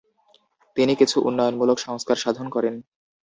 [0.77, 2.75] তিনি কিছু উন্নয়নমূলক সংস্কার সাধন করেন।